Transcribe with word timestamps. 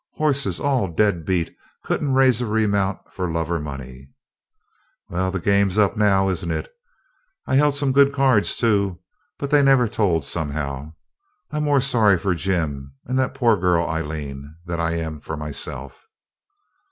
Horses 0.15 0.59
all 0.59 0.87
dead 0.87 1.25
beat; 1.27 1.55
couldn't 1.83 2.15
raise 2.15 2.41
a 2.41 2.47
remount 2.47 2.97
for 3.13 3.31
love 3.31 3.51
or 3.51 3.59
money.' 3.59 4.09
'Well, 5.09 5.29
the 5.29 5.39
game's 5.39 5.77
up 5.77 5.95
now, 5.95 6.27
isn't 6.29 6.49
it? 6.49 6.73
I've 7.45 7.59
held 7.59 7.75
some 7.75 7.91
good 7.91 8.11
cards 8.11 8.57
too, 8.57 8.99
but 9.37 9.51
they 9.51 9.61
never 9.61 9.87
told, 9.87 10.25
somehow. 10.25 10.95
I'm 11.51 11.63
more 11.65 11.81
sorry 11.81 12.17
for 12.17 12.33
Jim 12.33 12.95
and 13.05 13.19
that 13.19 13.35
poor 13.35 13.55
girl, 13.57 13.87
Aileen, 13.87 14.55
than 14.65 14.79
I 14.79 14.93
am 14.93 15.19
for 15.19 15.37
myself.' 15.37 16.07